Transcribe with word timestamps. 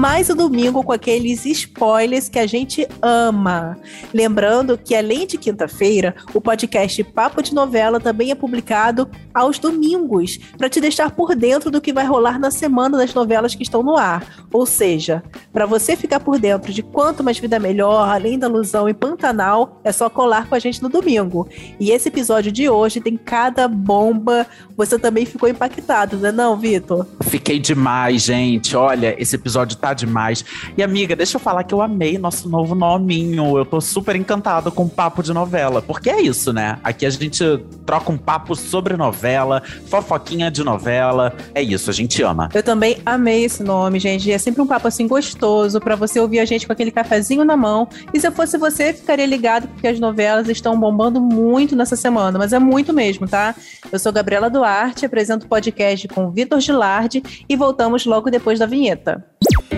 Mais 0.00 0.30
o 0.30 0.34
domingo 0.34 0.82
com 0.82 0.92
aqueles 0.92 1.44
spoilers 1.44 2.26
que 2.26 2.38
a 2.38 2.46
gente 2.46 2.88
ama. 3.02 3.76
Lembrando 4.14 4.78
que, 4.78 4.94
além 4.94 5.26
de 5.26 5.36
quinta-feira, 5.36 6.14
o 6.32 6.40
podcast 6.40 7.04
Papo 7.04 7.42
de 7.42 7.54
Novela 7.54 8.00
também 8.00 8.30
é 8.30 8.34
publicado 8.34 9.10
aos 9.34 9.58
domingos, 9.58 10.38
para 10.56 10.70
te 10.70 10.80
deixar 10.80 11.10
por 11.10 11.36
dentro 11.36 11.70
do 11.70 11.82
que 11.82 11.92
vai 11.92 12.06
rolar 12.06 12.38
na 12.38 12.50
semana 12.50 12.96
das 12.96 13.12
novelas 13.12 13.54
que 13.54 13.62
estão 13.62 13.82
no 13.82 13.94
ar. 13.94 14.46
Ou 14.50 14.64
seja, 14.64 15.22
para 15.52 15.66
você 15.66 15.94
ficar 15.94 16.18
por 16.18 16.38
dentro 16.38 16.72
de 16.72 16.82
quanto 16.82 17.22
mais 17.22 17.38
vida 17.38 17.58
melhor, 17.58 18.08
além 18.08 18.38
da 18.38 18.48
ilusão 18.48 18.88
e 18.88 18.94
Pantanal, 18.94 19.82
é 19.84 19.92
só 19.92 20.08
colar 20.08 20.48
com 20.48 20.54
a 20.54 20.58
gente 20.58 20.82
no 20.82 20.88
domingo. 20.88 21.46
E 21.78 21.90
esse 21.90 22.08
episódio 22.08 22.50
de 22.50 22.70
hoje 22.70 23.02
tem 23.02 23.18
cada 23.18 23.68
bomba. 23.68 24.46
Você 24.78 24.98
também 24.98 25.26
ficou 25.26 25.46
impactado, 25.46 26.16
né, 26.16 26.32
não, 26.32 26.56
Vitor? 26.56 27.06
Fiquei 27.24 27.58
demais, 27.58 28.22
gente. 28.22 28.74
Olha, 28.74 29.14
esse 29.20 29.36
episódio 29.36 29.76
tá 29.76 29.89
demais. 29.94 30.44
E 30.76 30.82
amiga, 30.82 31.14
deixa 31.16 31.36
eu 31.36 31.40
falar 31.40 31.64
que 31.64 31.74
eu 31.74 31.82
amei 31.82 32.18
nosso 32.18 32.48
novo 32.48 32.74
nominho. 32.74 33.56
Eu 33.56 33.64
tô 33.64 33.80
super 33.80 34.16
encantado 34.16 34.70
com 34.70 34.84
o 34.84 34.88
papo 34.88 35.22
de 35.22 35.32
novela, 35.32 35.82
porque 35.82 36.10
é 36.10 36.20
isso, 36.20 36.52
né? 36.52 36.78
Aqui 36.82 37.06
a 37.06 37.10
gente 37.10 37.44
troca 37.84 38.10
um 38.10 38.18
papo 38.18 38.54
sobre 38.54 38.96
novela, 38.96 39.62
fofoquinha 39.86 40.50
de 40.50 40.62
novela. 40.62 41.34
É 41.54 41.62
isso, 41.62 41.90
a 41.90 41.92
gente 41.92 42.22
ama. 42.22 42.48
Eu 42.54 42.62
também 42.62 42.98
amei 43.04 43.44
esse 43.44 43.62
nome, 43.62 43.98
gente. 43.98 44.30
É 44.30 44.38
sempre 44.38 44.62
um 44.62 44.66
papo 44.66 44.88
assim 44.88 45.06
gostoso 45.06 45.80
para 45.80 45.96
você 45.96 46.20
ouvir 46.20 46.40
a 46.40 46.44
gente 46.44 46.66
com 46.66 46.72
aquele 46.72 46.90
cafezinho 46.90 47.44
na 47.44 47.56
mão. 47.56 47.88
E 48.12 48.20
se 48.20 48.26
eu 48.26 48.32
fosse 48.32 48.56
você, 48.58 48.92
ficaria 48.92 49.26
ligado 49.26 49.68
porque 49.68 49.88
as 49.88 49.98
novelas 49.98 50.48
estão 50.48 50.78
bombando 50.78 51.20
muito 51.20 51.74
nessa 51.76 51.96
semana, 51.96 52.38
mas 52.38 52.52
é 52.52 52.58
muito 52.58 52.92
mesmo, 52.92 53.26
tá? 53.26 53.54
Eu 53.90 53.98
sou 53.98 54.12
Gabriela 54.12 54.50
Duarte, 54.50 55.06
apresento 55.06 55.46
o 55.46 55.48
podcast 55.48 56.06
com 56.08 56.30
Vitor 56.30 56.60
Gilardi 56.60 57.22
e 57.48 57.56
voltamos 57.56 58.04
logo 58.06 58.30
depois 58.30 58.58
da 58.58 58.66
vinheta. 58.66 59.24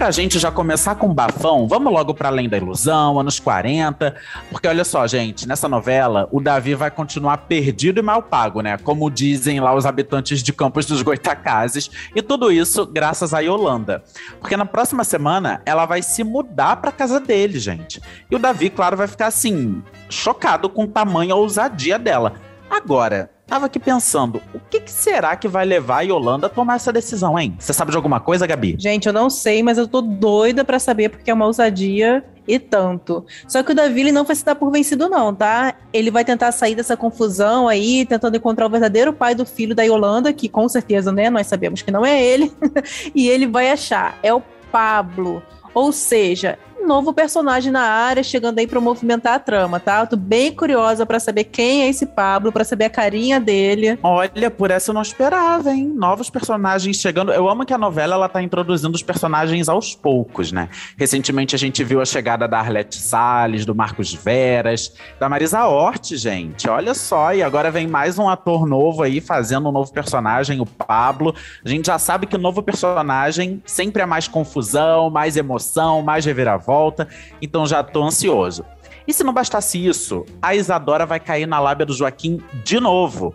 Pra 0.00 0.10
gente 0.10 0.38
já 0.38 0.50
começar 0.50 0.94
com 0.94 1.12
bafão, 1.12 1.68
vamos 1.68 1.92
logo 1.92 2.14
para 2.14 2.30
além 2.30 2.48
da 2.48 2.56
ilusão, 2.56 3.20
anos 3.20 3.38
40, 3.38 4.16
porque 4.50 4.66
olha 4.66 4.82
só, 4.82 5.06
gente, 5.06 5.46
nessa 5.46 5.68
novela 5.68 6.26
o 6.32 6.40
Davi 6.40 6.74
vai 6.74 6.90
continuar 6.90 7.36
perdido 7.36 8.00
e 8.00 8.02
mal 8.02 8.22
pago, 8.22 8.62
né? 8.62 8.78
Como 8.78 9.10
dizem 9.10 9.60
lá 9.60 9.74
os 9.74 9.84
habitantes 9.84 10.42
de 10.42 10.54
Campos 10.54 10.86
dos 10.86 11.02
Goitacazes, 11.02 11.90
e 12.16 12.22
tudo 12.22 12.50
isso 12.50 12.86
graças 12.86 13.34
a 13.34 13.40
Yolanda. 13.40 14.02
Porque 14.40 14.56
na 14.56 14.64
próxima 14.64 15.04
semana 15.04 15.60
ela 15.66 15.84
vai 15.84 16.00
se 16.00 16.24
mudar 16.24 16.76
para 16.76 16.92
casa 16.92 17.20
dele, 17.20 17.58
gente. 17.58 18.00
E 18.30 18.34
o 18.34 18.38
Davi, 18.38 18.70
claro, 18.70 18.96
vai 18.96 19.06
ficar 19.06 19.26
assim, 19.26 19.82
chocado 20.08 20.70
com 20.70 20.84
o 20.84 20.88
tamanho 20.88 21.36
ousadia 21.36 21.98
dela. 21.98 22.36
Agora, 22.70 23.28
Tava 23.50 23.66
aqui 23.66 23.80
pensando, 23.80 24.40
o 24.54 24.60
que, 24.60 24.78
que, 24.78 24.92
será 24.92 25.34
que 25.34 25.48
vai 25.48 25.64
levar 25.64 25.98
a 25.98 26.02
Yolanda 26.02 26.46
a 26.46 26.48
tomar 26.48 26.76
essa 26.76 26.92
decisão, 26.92 27.36
hein? 27.36 27.56
Você 27.58 27.72
sabe 27.72 27.90
de 27.90 27.96
alguma 27.96 28.20
coisa, 28.20 28.46
Gabi? 28.46 28.76
Gente, 28.78 29.08
eu 29.08 29.12
não 29.12 29.28
sei, 29.28 29.60
mas 29.60 29.76
eu 29.76 29.88
tô 29.88 30.00
doida 30.00 30.64
para 30.64 30.78
saber 30.78 31.08
porque 31.08 31.32
é 31.32 31.34
uma 31.34 31.46
ousadia 31.46 32.24
e 32.46 32.60
tanto. 32.60 33.26
Só 33.48 33.64
que 33.64 33.72
o 33.72 33.74
Davi 33.74 34.02
ele 34.02 34.12
não 34.12 34.22
vai 34.22 34.36
se 34.36 34.44
dar 34.44 34.54
por 34.54 34.70
vencido, 34.70 35.08
não, 35.08 35.34
tá? 35.34 35.74
Ele 35.92 36.12
vai 36.12 36.24
tentar 36.24 36.52
sair 36.52 36.76
dessa 36.76 36.96
confusão 36.96 37.66
aí, 37.66 38.06
tentando 38.06 38.36
encontrar 38.36 38.66
o 38.66 38.70
verdadeiro 38.70 39.12
pai 39.12 39.34
do 39.34 39.44
filho 39.44 39.74
da 39.74 39.82
Yolanda, 39.82 40.32
que 40.32 40.48
com 40.48 40.68
certeza, 40.68 41.10
né, 41.10 41.28
nós 41.28 41.48
sabemos 41.48 41.82
que 41.82 41.90
não 41.90 42.06
é 42.06 42.22
ele. 42.22 42.52
e 43.12 43.28
ele 43.28 43.48
vai 43.48 43.68
achar, 43.68 44.16
é 44.22 44.32
o 44.32 44.40
Pablo. 44.70 45.42
Ou 45.74 45.90
seja, 45.90 46.56
novo 46.86 47.12
personagem 47.12 47.70
na 47.70 47.82
área 47.82 48.22
chegando 48.22 48.58
aí 48.58 48.66
para 48.66 48.80
movimentar 48.80 49.34
a 49.34 49.38
trama, 49.38 49.78
tá? 49.78 50.00
Eu 50.00 50.06
tô 50.06 50.16
bem 50.16 50.52
curiosa 50.52 51.04
para 51.04 51.20
saber 51.20 51.44
quem 51.44 51.82
é 51.82 51.88
esse 51.88 52.06
Pablo, 52.06 52.50
para 52.50 52.64
saber 52.64 52.86
a 52.86 52.90
carinha 52.90 53.38
dele. 53.38 53.98
Olha, 54.02 54.50
por 54.50 54.70
essa 54.70 54.90
eu 54.90 54.94
não 54.94 55.02
esperava, 55.02 55.70
hein? 55.70 55.92
Novos 55.94 56.30
personagens 56.30 56.96
chegando. 56.96 57.32
Eu 57.32 57.48
amo 57.48 57.64
que 57.64 57.74
a 57.74 57.78
novela 57.78 58.14
ela 58.14 58.28
tá 58.28 58.42
introduzindo 58.42 58.94
os 58.94 59.02
personagens 59.02 59.68
aos 59.68 59.94
poucos, 59.94 60.50
né? 60.52 60.68
Recentemente 60.96 61.54
a 61.54 61.58
gente 61.58 61.84
viu 61.84 62.00
a 62.00 62.04
chegada 62.04 62.48
da 62.48 62.58
Arlete 62.58 62.96
Salles, 62.96 63.64
do 63.64 63.74
Marcos 63.74 64.12
Veras, 64.12 64.92
da 65.18 65.28
Marisa 65.28 65.66
Hort, 65.66 66.14
gente. 66.14 66.68
Olha 66.68 66.94
só, 66.94 67.34
e 67.34 67.42
agora 67.42 67.70
vem 67.70 67.86
mais 67.86 68.18
um 68.18 68.28
ator 68.28 68.66
novo 68.66 69.02
aí 69.02 69.20
fazendo 69.20 69.68
um 69.68 69.72
novo 69.72 69.92
personagem, 69.92 70.60
o 70.60 70.66
Pablo. 70.66 71.34
A 71.64 71.68
gente 71.68 71.86
já 71.86 71.98
sabe 71.98 72.26
que 72.26 72.36
o 72.36 72.38
novo 72.38 72.62
personagem 72.62 73.62
sempre 73.64 74.02
é 74.02 74.06
mais 74.06 74.26
confusão, 74.26 75.10
mais 75.10 75.36
emoção, 75.36 76.02
mais 76.02 76.24
reviravolta 76.24 76.69
volta, 76.70 77.08
então 77.42 77.66
já 77.66 77.82
tô 77.82 78.04
ansioso. 78.04 78.64
E 79.08 79.12
se 79.12 79.24
não 79.24 79.32
bastasse 79.32 79.84
isso, 79.84 80.24
a 80.40 80.54
Isadora 80.54 81.04
vai 81.04 81.18
cair 81.18 81.44
na 81.44 81.58
lábia 81.58 81.84
do 81.84 81.92
Joaquim 81.92 82.40
de 82.64 82.78
novo. 82.78 83.34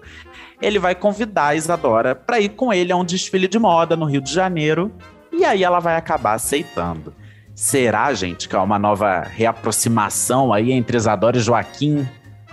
Ele 0.61 0.79
vai 0.79 0.95
convidar 0.95 1.47
a 1.47 1.55
Isadora 1.55 2.15
para 2.15 2.39
ir 2.39 2.49
com 2.49 2.71
ele 2.71 2.93
a 2.93 2.95
um 2.95 3.03
desfile 3.03 3.45
de 3.45 3.59
moda 3.59 3.97
no 3.97 4.05
Rio 4.05 4.21
de 4.21 4.31
Janeiro, 4.31 4.89
e 5.33 5.43
aí 5.43 5.65
ela 5.65 5.81
vai 5.81 5.97
acabar 5.97 6.35
aceitando. 6.35 7.13
Será, 7.53 8.13
gente, 8.13 8.47
que 8.47 8.55
é 8.55 8.59
uma 8.59 8.79
nova 8.79 9.19
reaproximação 9.21 10.53
aí 10.53 10.71
entre 10.71 10.95
Isadora 10.95 11.37
e 11.37 11.41
Joaquim? 11.41 12.07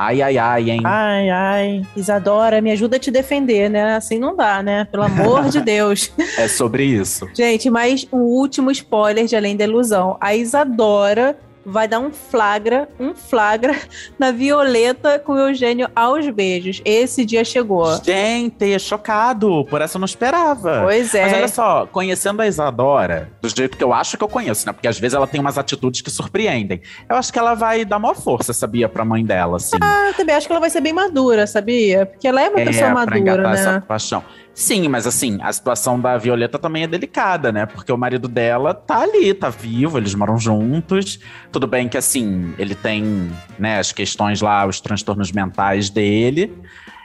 Ai, 0.05 0.21
ai, 0.21 0.37
ai, 0.37 0.71
hein? 0.71 0.81
Ai, 0.85 1.31
ai. 1.31 1.83
Isadora, 1.97 2.61
me 2.61 2.73
ajuda 2.73 2.97
a 2.97 2.99
te 2.99 3.09
defender, 3.09 3.71
né? 3.71 3.95
Assim 3.95 4.19
não 4.19 4.35
dá, 4.35 4.61
né? 4.61 4.85
Pelo 4.91 5.05
amor 5.05 5.49
de 5.49 5.61
Deus. 5.63 6.13
É 6.37 6.49
sobre 6.49 6.85
isso. 6.85 7.29
Gente, 7.33 7.71
mas 7.71 8.05
o 8.11 8.17
último 8.17 8.73
spoiler 8.73 9.27
de 9.27 9.37
Além 9.37 9.57
da 9.57 9.62
Ilusão. 9.65 10.17
A 10.21 10.35
Isadora 10.35 11.39
vai 11.65 11.87
dar 11.87 12.00
um 12.00 12.11
flagra, 12.11 12.89
um 12.99 13.15
flagra 13.15 13.75
na 14.19 14.31
Violeta 14.31 15.19
com 15.19 15.33
o 15.33 15.39
Eugênio 15.39 15.89
aos 15.95 16.28
beijos. 16.28 16.81
Esse 16.84 17.25
dia 17.25 17.45
chegou. 17.45 18.03
Gente, 18.05 18.78
chocado. 18.78 19.65
Por 19.67 19.81
essa 19.81 19.97
eu 19.97 20.00
não 20.00 20.06
esperava. 20.06 20.83
Pois 20.84 21.15
é. 21.15 21.23
Mas 21.23 21.33
olha 21.34 21.49
só, 21.49 21.87
conhecendo 21.87 22.43
a 22.43 22.47
Isadora, 22.47 23.31
do 23.41 23.49
jeito 23.49 23.77
que 23.77 23.84
eu 23.84 23.93
acho 23.93 24.17
que 24.17 24.25
eu 24.25 24.28
conheço, 24.28 24.67
né? 24.67 24.73
Porque 24.73 24.89
às 24.89 24.99
vezes 24.99 25.15
ela 25.15 25.27
tem 25.27 25.41
umas 25.41 25.59
atitudes 25.59 26.00
que 26.00 26.11
surpreendem. 26.11 26.81
Eu 27.09 27.17
acho 27.17 27.33
que 27.33 27.39
ela 27.39 27.55
vai 27.55 27.84
dar 27.84 27.99
maior 27.99 28.15
força, 28.15 28.53
sabia, 28.53 28.89
pra 28.89 29.05
mãe 29.05 29.25
dela, 29.25 29.56
assim. 29.56 29.77
Ah, 29.81 30.09
eu 30.09 30.15
também 30.15 30.34
acho 30.34 30.47
que 30.47 30.53
ela 30.53 30.61
vai 30.61 30.71
ser 30.71 30.81
bem 30.81 30.93
madura, 30.93 31.47
sabia? 31.47 32.06
Porque 32.06 32.27
ela 32.27 32.43
é 32.43 32.49
uma 32.49 32.61
é, 32.61 32.65
pessoa 32.65 32.91
madura, 32.91 33.43
né? 33.43 33.53
Essa 33.53 33.81
paixão. 33.81 34.25
Sim, 34.55 34.87
mas 34.89 35.06
assim, 35.06 35.39
a 35.41 35.50
situação 35.53 35.99
da 35.99 36.19
Violeta 36.19 36.59
também 36.59 36.83
é 36.83 36.87
delicada, 36.87 37.50
né? 37.50 37.65
Porque 37.65 37.91
o 37.91 37.97
marido 37.97 38.29
dela 38.29 38.75
tá 38.75 39.00
ali, 39.00 39.33
tá 39.33 39.49
vivo, 39.49 39.97
eles 39.97 40.15
moram 40.15 40.39
juntos. 40.39 41.19
Tudo 41.53 41.67
bem 41.67 41.87
que 41.87 41.99
assim, 41.99 42.55
ele 42.59 42.75
tem, 42.75 43.31
né, 43.59 43.79
as 43.79 43.93
questões 43.93 44.41
lá, 44.41 44.67
os 44.67 44.81
transtornos 44.81 45.31
mentais 45.31 45.91
dele. 45.91 46.51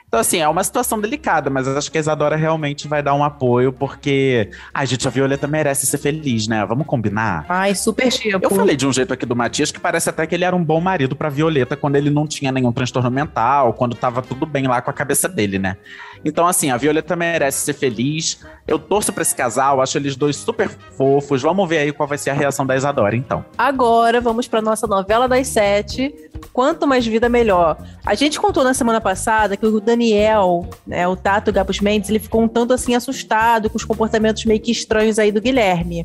Então, 0.08 0.20
assim, 0.20 0.38
é 0.38 0.48
uma 0.48 0.64
situação 0.64 0.98
delicada, 0.98 1.50
mas 1.50 1.68
acho 1.68 1.92
que 1.92 1.98
a 1.98 2.00
Isadora 2.00 2.34
realmente 2.34 2.88
vai 2.88 3.02
dar 3.02 3.12
um 3.12 3.22
apoio, 3.22 3.70
porque. 3.70 4.50
Ai, 4.72 4.86
gente, 4.86 5.06
a 5.06 5.10
Violeta 5.10 5.46
merece 5.46 5.84
ser 5.86 5.98
feliz, 5.98 6.48
né? 6.48 6.64
Vamos 6.64 6.86
combinar? 6.86 7.44
Ai, 7.46 7.74
super 7.74 8.10
tipo. 8.10 8.38
Eu 8.42 8.50
falei 8.50 8.74
de 8.74 8.86
um 8.86 8.92
jeito 8.92 9.12
aqui 9.12 9.26
do 9.26 9.36
Matias 9.36 9.70
que 9.70 9.78
parece 9.78 10.08
até 10.08 10.26
que 10.26 10.34
ele 10.34 10.44
era 10.44 10.56
um 10.56 10.64
bom 10.64 10.80
marido 10.80 11.14
pra 11.14 11.28
Violeta 11.28 11.76
quando 11.76 11.96
ele 11.96 12.08
não 12.08 12.26
tinha 12.26 12.50
nenhum 12.50 12.72
transtorno 12.72 13.10
mental, 13.10 13.74
quando 13.74 13.94
tava 13.94 14.22
tudo 14.22 14.46
bem 14.46 14.66
lá 14.66 14.80
com 14.80 14.90
a 14.90 14.94
cabeça 14.94 15.28
dele, 15.28 15.58
né? 15.58 15.76
Então, 16.24 16.46
assim, 16.46 16.70
a 16.70 16.76
Violeta 16.78 17.14
merece 17.14 17.66
ser 17.66 17.74
feliz. 17.74 18.40
Eu 18.66 18.78
torço 18.78 19.12
pra 19.12 19.22
esse 19.22 19.36
casal, 19.36 19.80
acho 19.82 19.98
eles 19.98 20.16
dois 20.16 20.36
super 20.36 20.68
fofos. 20.68 21.42
Vamos 21.42 21.68
ver 21.68 21.78
aí 21.78 21.92
qual 21.92 22.08
vai 22.08 22.18
ser 22.18 22.30
a 22.30 22.34
reação 22.34 22.66
da 22.66 22.74
Isadora, 22.74 23.14
então. 23.14 23.44
Agora, 23.56 24.20
vamos 24.20 24.48
pra 24.48 24.62
nossa 24.62 24.86
novela 24.86 25.28
das 25.28 25.48
sete. 25.48 26.14
Quanto 26.58 26.88
mais 26.88 27.06
vida, 27.06 27.28
melhor. 27.28 27.78
A 28.04 28.16
gente 28.16 28.40
contou 28.40 28.64
na 28.64 28.74
semana 28.74 29.00
passada 29.00 29.56
que 29.56 29.64
o 29.64 29.80
Daniel, 29.80 30.68
né, 30.84 31.06
o 31.06 31.14
Tato 31.14 31.52
Gabus 31.52 31.78
Mendes, 31.78 32.10
ele 32.10 32.18
ficou 32.18 32.42
um 32.42 32.48
tanto 32.48 32.72
assim 32.72 32.96
assustado 32.96 33.70
com 33.70 33.76
os 33.76 33.84
comportamentos 33.84 34.44
meio 34.44 34.58
que 34.58 34.72
estranhos 34.72 35.20
aí 35.20 35.30
do 35.30 35.40
Guilherme. 35.40 36.04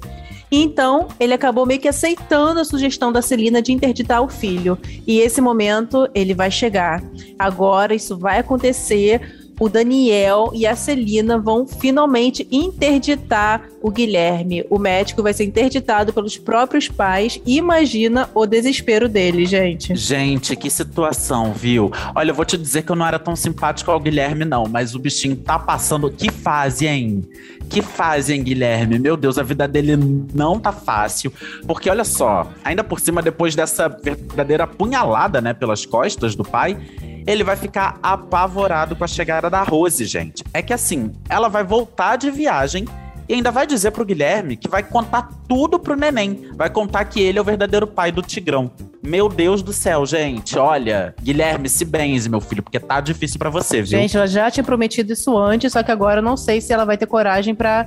Então, 0.51 1.07
ele 1.19 1.33
acabou 1.33 1.65
meio 1.65 1.79
que 1.79 1.87
aceitando 1.87 2.59
a 2.59 2.63
sugestão 2.63 3.11
da 3.11 3.19
Celina 3.19 3.63
de 3.63 3.73
interditar 3.73 4.21
o 4.21 4.29
filho. 4.29 4.77
E 5.07 5.19
esse 5.21 5.41
momento, 5.41 6.07
ele 6.13 6.35
vai 6.35 6.51
chegar. 6.51 7.01
Agora, 7.39 7.95
isso 7.95 8.15
vai 8.15 8.37
acontecer 8.37 9.42
o 9.63 9.69
Daniel 9.69 10.51
e 10.53 10.67
a 10.67 10.75
Celina 10.75 11.37
vão 11.37 11.65
finalmente 11.65 12.45
interditar 12.51 13.69
o 13.81 13.89
Guilherme. 13.89 14.65
O 14.69 14.77
médico 14.77 15.23
vai 15.23 15.33
ser 15.33 15.45
interditado 15.45 16.11
pelos 16.11 16.37
próprios 16.37 16.89
pais. 16.89 17.39
Imagina 17.45 18.29
o 18.35 18.45
desespero 18.45 19.07
dele, 19.07 19.45
gente. 19.45 19.95
Gente, 19.95 20.53
que 20.57 20.69
situação, 20.69 21.53
viu? 21.53 21.89
Olha, 22.13 22.31
eu 22.31 22.35
vou 22.35 22.43
te 22.43 22.57
dizer 22.57 22.81
que 22.81 22.91
eu 22.91 22.95
não 22.95 23.07
era 23.07 23.17
tão 23.17 23.37
simpático 23.37 23.89
ao 23.89 24.01
Guilherme, 24.01 24.43
não, 24.43 24.65
mas 24.67 24.95
o 24.95 24.99
bichinho 24.99 25.37
tá 25.37 25.57
passando. 25.57 26.11
Que 26.11 26.29
fase, 26.29 26.85
hein? 26.85 27.23
Que 27.69 27.81
fase, 27.81 28.33
hein, 28.33 28.43
Guilherme? 28.43 28.99
Meu 28.99 29.15
Deus, 29.15 29.37
a 29.37 29.43
vida 29.43 29.65
dele 29.65 29.95
não 30.33 30.59
tá 30.59 30.73
fácil. 30.73 31.31
Porque 31.65 31.89
olha 31.89 32.03
só, 32.03 32.51
ainda 32.65 32.83
por 32.83 32.99
cima, 32.99 33.21
depois 33.21 33.55
dessa 33.55 33.87
verdadeira 33.87 34.67
punhalada, 34.67 35.39
né, 35.39 35.53
pelas 35.53 35.85
costas 35.85 36.35
do 36.35 36.43
pai, 36.43 36.77
ele 37.25 37.43
vai 37.43 37.55
ficar 37.55 37.97
apavorado 38.01 38.95
com 38.95 39.03
a 39.03 39.07
chegada 39.07 39.49
da 39.49 39.63
Rose, 39.63 40.05
gente. 40.05 40.43
É 40.53 40.61
que 40.61 40.73
assim, 40.73 41.11
ela 41.29 41.47
vai 41.47 41.63
voltar 41.63 42.15
de 42.15 42.29
viagem 42.29 42.85
e 43.27 43.35
ainda 43.35 43.51
vai 43.51 43.65
dizer 43.65 43.91
pro 43.91 44.05
Guilherme 44.05 44.57
que 44.57 44.67
vai 44.67 44.83
contar 44.83 45.29
tudo 45.47 45.79
pro 45.79 45.95
neném. 45.95 46.49
Vai 46.55 46.69
contar 46.69 47.05
que 47.05 47.21
ele 47.21 47.37
é 47.37 47.41
o 47.41 47.45
verdadeiro 47.45 47.87
pai 47.87 48.11
do 48.11 48.21
Tigrão. 48.21 48.71
Meu 49.01 49.29
Deus 49.29 49.61
do 49.61 49.71
céu, 49.71 50.05
gente. 50.05 50.57
Olha, 50.57 51.15
Guilherme, 51.21 51.69
se 51.69 51.85
benze, 51.85 52.29
meu 52.29 52.41
filho, 52.41 52.63
porque 52.63 52.79
tá 52.79 52.99
difícil 52.99 53.39
para 53.39 53.49
você, 53.49 53.77
viu? 53.77 53.85
Gente, 53.99 54.17
ela 54.17 54.27
já 54.27 54.51
tinha 54.51 54.63
prometido 54.63 55.13
isso 55.13 55.37
antes, 55.37 55.71
só 55.71 55.83
que 55.83 55.91
agora 55.91 56.19
eu 56.19 56.23
não 56.23 56.37
sei 56.37 56.59
se 56.59 56.73
ela 56.73 56.85
vai 56.85 56.97
ter 56.97 57.05
coragem 57.05 57.55
para 57.55 57.85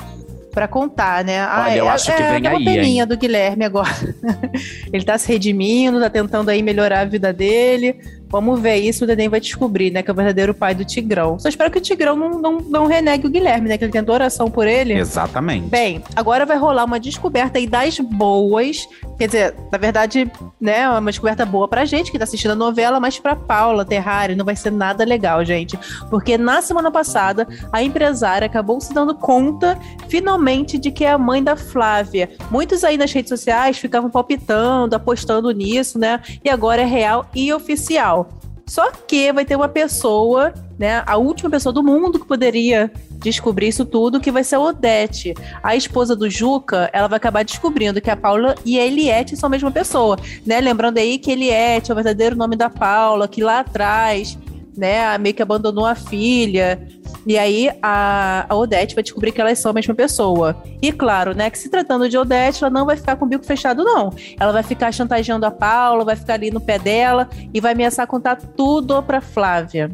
para 0.56 0.66
contar, 0.66 1.22
né? 1.22 1.44
Olha, 1.44 1.64
ah, 1.64 1.76
eu 1.76 1.84
é, 1.84 1.88
acho 1.90 2.06
que 2.06 2.22
é, 2.22 2.40
vem 2.40 2.46
é 2.46 2.56
aí, 2.56 2.64
peninha 2.64 3.04
do 3.04 3.14
Guilherme 3.14 3.62
agora. 3.62 3.92
ele 4.90 5.04
tá 5.04 5.18
se 5.18 5.30
redimindo, 5.30 6.00
tá 6.00 6.08
tentando 6.08 6.48
aí 6.48 6.62
melhorar 6.62 7.00
a 7.00 7.04
vida 7.04 7.30
dele. 7.30 8.00
Vamos 8.28 8.60
ver 8.60 8.76
isso, 8.76 9.04
o 9.04 9.06
Dedém 9.06 9.28
vai 9.28 9.40
descobrir, 9.40 9.90
né? 9.90 10.02
Que 10.02 10.10
é 10.10 10.12
o 10.12 10.16
verdadeiro 10.16 10.52
pai 10.52 10.74
do 10.74 10.84
Tigrão. 10.84 11.38
Só 11.38 11.48
espero 11.48 11.70
que 11.70 11.78
o 11.78 11.80
Tigrão 11.80 12.16
não, 12.16 12.30
não, 12.40 12.58
não 12.58 12.86
renegue 12.86 13.26
o 13.26 13.30
Guilherme, 13.30 13.68
né? 13.68 13.78
Que 13.78 13.84
ele 13.84 13.92
tentou 13.92 14.14
oração 14.14 14.50
por 14.50 14.66
ele. 14.66 14.94
Exatamente. 14.94 15.68
Bem, 15.68 16.02
agora 16.14 16.44
vai 16.44 16.56
rolar 16.56 16.84
uma 16.84 16.98
descoberta 16.98 17.58
aí 17.58 17.66
das 17.66 17.98
boas. 18.00 18.88
Quer 19.18 19.26
dizer, 19.26 19.54
na 19.70 19.78
verdade, 19.78 20.30
né? 20.60 20.80
É 20.80 20.88
uma 20.88 21.10
descoberta 21.10 21.46
boa 21.46 21.68
pra 21.68 21.84
gente 21.84 22.10
que 22.10 22.18
tá 22.18 22.24
assistindo 22.24 22.50
a 22.50 22.56
novela, 22.56 22.98
mas 23.00 23.18
pra 23.18 23.36
Paula 23.36 23.84
Terrari 23.84 24.34
não 24.34 24.44
vai 24.44 24.56
ser 24.56 24.72
nada 24.72 25.04
legal, 25.04 25.44
gente. 25.44 25.78
Porque 26.10 26.36
na 26.36 26.60
semana 26.60 26.90
passada, 26.90 27.46
a 27.72 27.82
empresária 27.82 28.46
acabou 28.46 28.80
se 28.80 28.92
dando 28.92 29.14
conta, 29.14 29.78
finalmente, 30.08 30.78
de 30.78 30.90
que 30.90 31.04
é 31.04 31.10
a 31.10 31.18
mãe 31.18 31.42
da 31.42 31.56
Flávia. 31.56 32.30
Muitos 32.50 32.84
aí 32.84 32.96
nas 32.96 33.12
redes 33.12 33.28
sociais 33.28 33.78
ficavam 33.78 34.10
palpitando, 34.10 34.96
apostando 34.96 35.50
nisso, 35.50 35.98
né? 35.98 36.20
E 36.44 36.50
agora 36.50 36.82
é 36.82 36.86
real 36.86 37.26
e 37.34 37.52
oficial. 37.52 38.25
Só 38.68 38.90
que 38.90 39.32
vai 39.32 39.44
ter 39.44 39.54
uma 39.54 39.68
pessoa, 39.68 40.52
né, 40.76 41.02
a 41.06 41.16
última 41.16 41.48
pessoa 41.48 41.72
do 41.72 41.84
mundo 41.84 42.18
que 42.18 42.26
poderia 42.26 42.90
descobrir 43.18 43.68
isso 43.68 43.84
tudo, 43.84 44.20
que 44.20 44.32
vai 44.32 44.42
ser 44.42 44.56
a 44.56 44.60
Odete. 44.60 45.34
A 45.62 45.76
esposa 45.76 46.16
do 46.16 46.28
Juca, 46.28 46.90
ela 46.92 47.06
vai 47.06 47.16
acabar 47.16 47.44
descobrindo 47.44 48.00
que 48.00 48.10
a 48.10 48.16
Paula 48.16 48.56
e 48.64 48.78
a 48.78 48.84
Eliette 48.84 49.36
são 49.36 49.46
a 49.46 49.50
mesma 49.50 49.70
pessoa, 49.70 50.18
né? 50.44 50.60
Lembrando 50.60 50.98
aí 50.98 51.16
que 51.18 51.30
Eliette 51.30 51.90
é 51.90 51.92
o 51.92 51.94
verdadeiro 51.94 52.36
nome 52.36 52.56
da 52.56 52.68
Paula, 52.68 53.28
que 53.28 53.42
lá 53.42 53.60
atrás 53.60 54.36
né, 54.76 55.16
meio 55.18 55.34
que 55.34 55.42
abandonou 55.42 55.86
a 55.86 55.94
filha. 55.94 56.80
E 57.26 57.36
aí 57.36 57.70
a, 57.82 58.46
a 58.48 58.54
Odete 58.54 58.94
vai 58.94 59.02
descobrir 59.02 59.32
que 59.32 59.40
elas 59.40 59.58
são 59.58 59.70
a 59.70 59.74
mesma 59.74 59.94
pessoa. 59.94 60.56
E 60.80 60.92
claro, 60.92 61.34
né, 61.34 61.50
que 61.50 61.58
se 61.58 61.68
tratando 61.68 62.08
de 62.08 62.16
Odete, 62.16 62.62
ela 62.62 62.70
não 62.70 62.86
vai 62.86 62.96
ficar 62.96 63.16
com 63.16 63.24
o 63.24 63.28
bico 63.28 63.44
fechado, 63.44 63.82
não. 63.82 64.12
Ela 64.38 64.52
vai 64.52 64.62
ficar 64.62 64.92
chantageando 64.92 65.46
a 65.46 65.50
Paula, 65.50 66.04
vai 66.04 66.16
ficar 66.16 66.34
ali 66.34 66.50
no 66.50 66.60
pé 66.60 66.78
dela 66.78 67.28
e 67.52 67.60
vai 67.60 67.72
ameaçar 67.72 68.06
contar 68.06 68.36
tudo 68.36 69.02
pra 69.02 69.20
Flávia. 69.20 69.90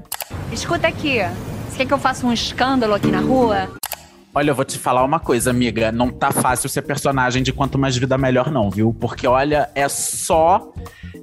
Escuta 0.52 0.86
aqui, 0.86 1.18
você 1.68 1.78
quer 1.78 1.86
que 1.86 1.94
eu 1.94 1.98
faça 1.98 2.26
um 2.26 2.32
escândalo 2.32 2.94
aqui 2.94 3.10
na 3.10 3.20
rua? 3.20 3.70
Olha, 4.34 4.50
eu 4.50 4.54
vou 4.54 4.64
te 4.64 4.78
falar 4.78 5.04
uma 5.04 5.20
coisa, 5.20 5.50
amiga. 5.50 5.92
Não 5.92 6.10
tá 6.10 6.30
fácil 6.30 6.66
ser 6.68 6.80
personagem 6.82 7.42
de 7.42 7.52
quanto 7.52 7.78
mais 7.78 7.96
vida 7.96 8.16
melhor, 8.16 8.50
não, 8.50 8.70
viu? 8.70 8.96
Porque, 8.98 9.26
olha, 9.26 9.68
é 9.74 9.86
só 9.90 10.72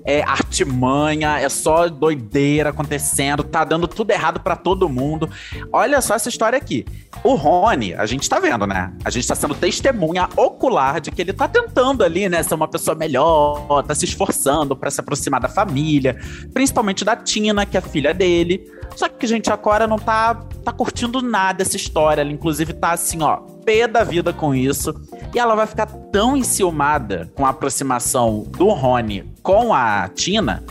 é 0.05 0.21
artimanha, 0.21 1.39
é 1.39 1.49
só 1.49 1.89
doideira 1.89 2.69
acontecendo, 2.69 3.43
tá 3.43 3.63
dando 3.63 3.87
tudo 3.87 4.11
errado 4.11 4.39
para 4.39 4.55
todo 4.55 4.89
mundo. 4.89 5.29
Olha 5.71 6.01
só 6.01 6.15
essa 6.15 6.29
história 6.29 6.57
aqui. 6.57 6.85
O 7.23 7.35
Rony, 7.35 7.93
a 7.93 8.05
gente 8.05 8.29
tá 8.29 8.39
vendo, 8.39 8.65
né? 8.65 8.93
A 9.03 9.09
gente 9.09 9.27
tá 9.27 9.35
sendo 9.35 9.55
testemunha 9.55 10.29
ocular 10.35 11.01
de 11.01 11.11
que 11.11 11.21
ele 11.21 11.33
tá 11.33 11.47
tentando 11.47 12.03
ali, 12.03 12.29
né, 12.29 12.41
ser 12.43 12.55
uma 12.55 12.67
pessoa 12.67 12.95
melhor, 12.95 13.83
tá 13.83 13.93
se 13.93 14.05
esforçando 14.05 14.75
para 14.75 14.89
se 14.89 15.01
aproximar 15.01 15.41
da 15.41 15.49
família, 15.49 16.17
principalmente 16.53 17.03
da 17.03 17.15
Tina, 17.15 17.65
que 17.65 17.75
é 17.75 17.79
a 17.79 17.83
filha 17.83 18.13
dele. 18.13 18.63
Só 18.95 19.07
que, 19.07 19.25
gente, 19.27 19.51
a 19.51 19.57
Cora 19.57 19.87
não 19.87 19.97
tá, 19.97 20.35
tá 20.63 20.71
curtindo 20.71 21.21
nada 21.21 21.61
essa 21.61 21.75
história. 21.75 22.21
Ela, 22.21 22.31
inclusive, 22.31 22.73
tá 22.73 22.91
assim, 22.91 23.21
ó, 23.21 23.37
pé 23.65 23.87
da 23.87 24.03
vida 24.03 24.33
com 24.33 24.53
isso. 24.53 24.93
E 25.33 25.39
ela 25.39 25.55
vai 25.55 25.67
ficar 25.67 25.85
tão 25.85 26.35
enciumada 26.35 27.31
com 27.35 27.45
a 27.45 27.49
aproximação 27.49 28.43
do 28.49 28.69
Rony 28.69 29.25
com 29.41 29.73
a 29.73 30.09
Tina 30.09 30.63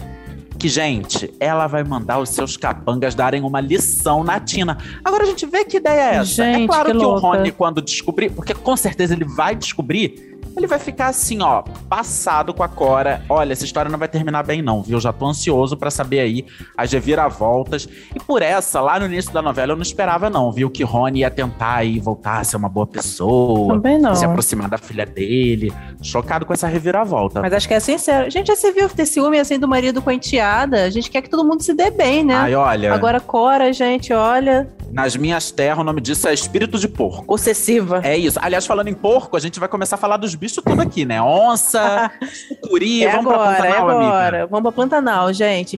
que, 0.58 0.68
gente, 0.68 1.32
ela 1.38 1.68
vai 1.68 1.84
mandar 1.84 2.18
os 2.18 2.30
seus 2.30 2.56
capangas 2.56 3.14
darem 3.14 3.42
uma 3.42 3.60
lição 3.60 4.24
na 4.24 4.40
Tina. 4.40 4.76
Agora 5.04 5.22
a 5.22 5.26
gente 5.26 5.46
vê 5.46 5.64
que 5.64 5.76
ideia 5.76 6.00
é 6.00 6.14
essa. 6.16 6.44
É 6.44 6.52
gente, 6.52 6.64
é 6.64 6.66
claro 6.66 6.90
que, 6.90 6.98
que 6.98 7.04
o 7.04 7.16
Rony, 7.16 7.52
quando 7.52 7.80
descobrir, 7.80 8.30
porque 8.30 8.52
com 8.52 8.76
certeza 8.76 9.14
ele 9.14 9.24
vai 9.24 9.54
descobrir 9.54 10.37
ele 10.56 10.66
vai 10.66 10.78
ficar 10.78 11.08
assim, 11.08 11.40
ó, 11.42 11.62
passado 11.88 12.52
com 12.52 12.62
a 12.62 12.68
Cora. 12.68 13.22
Olha, 13.28 13.52
essa 13.52 13.64
história 13.64 13.90
não 13.90 13.98
vai 13.98 14.08
terminar 14.08 14.42
bem, 14.42 14.62
não, 14.62 14.82
viu? 14.82 15.00
Já 15.00 15.12
tô 15.12 15.26
ansioso 15.26 15.76
para 15.76 15.90
saber 15.90 16.20
aí 16.20 16.46
as 16.76 16.92
reviravoltas. 16.92 17.88
E 18.14 18.18
por 18.18 18.42
essa, 18.42 18.80
lá 18.80 18.98
no 18.98 19.06
início 19.06 19.32
da 19.32 19.42
novela, 19.42 19.72
eu 19.72 19.76
não 19.76 19.82
esperava, 19.82 20.28
não, 20.28 20.50
viu? 20.52 20.70
Que 20.70 20.82
Rony 20.82 21.20
ia 21.20 21.30
tentar 21.30 21.76
aí 21.76 21.98
voltar 21.98 22.40
a 22.40 22.44
ser 22.44 22.56
uma 22.56 22.68
boa 22.68 22.86
pessoa. 22.86 23.74
Também 23.74 23.98
não. 23.98 24.14
Se 24.14 24.24
aproximar 24.24 24.68
da 24.68 24.78
filha 24.78 25.06
dele. 25.06 25.72
Chocado 26.02 26.44
com 26.44 26.52
essa 26.52 26.66
reviravolta. 26.66 27.40
Mas 27.40 27.52
acho 27.52 27.68
que 27.68 27.74
é 27.74 27.80
sincero. 27.80 28.30
Gente, 28.30 28.48
já 28.48 28.56
se 28.56 28.70
viu 28.72 28.88
ter 28.88 29.06
ciúme 29.06 29.38
assim 29.38 29.58
do 29.58 29.68
marido 29.68 30.02
com 30.02 30.10
a 30.10 30.14
enteada? 30.14 30.84
A 30.84 30.90
gente 30.90 31.10
quer 31.10 31.22
que 31.22 31.30
todo 31.30 31.44
mundo 31.44 31.62
se 31.62 31.74
dê 31.74 31.90
bem, 31.90 32.24
né? 32.24 32.34
Ai, 32.34 32.54
olha. 32.54 32.94
Agora, 32.94 33.20
Cora, 33.20 33.72
gente, 33.72 34.12
olha. 34.12 34.68
Nas 34.90 35.16
minhas 35.16 35.50
terras, 35.50 35.78
o 35.80 35.84
nome 35.84 36.00
disso 36.00 36.26
é 36.28 36.32
espírito 36.32 36.78
de 36.78 36.88
porco. 36.88 37.26
Possessiva. 37.26 38.00
É 38.02 38.16
isso. 38.16 38.38
Aliás, 38.40 38.66
falando 38.66 38.88
em 38.88 38.94
porco, 38.94 39.36
a 39.36 39.40
gente 39.40 39.60
vai 39.60 39.68
começar 39.68 39.96
a 39.96 39.98
falar 39.98 40.16
dos 40.16 40.34
bichos 40.38 40.62
tudo 40.64 40.80
aqui, 40.80 41.04
né? 41.04 41.20
Onça, 41.20 42.10
sucuri, 42.48 43.04
é 43.04 43.12
vamos 43.12 43.32
agora, 43.32 43.56
pra 43.56 43.56
Pantanal, 43.56 43.90
é 43.90 43.92
agora. 43.92 44.26
amiga. 44.28 44.46
Vamos 44.46 44.62
pra 44.62 44.72
Pantanal, 44.72 45.32
gente. 45.32 45.76